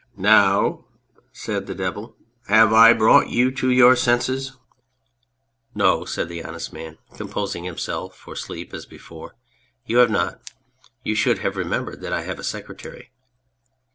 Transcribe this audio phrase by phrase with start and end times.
[0.33, 0.85] "Now,"
[1.31, 2.15] said the Devil,"
[2.55, 4.53] have I brought you to your senses?"
[5.77, 9.35] "Xo," said the Honest Man, composing himself for sleep as before,
[9.85, 10.41] "you have not.
[11.03, 13.11] You should have remembered that I have a secretary."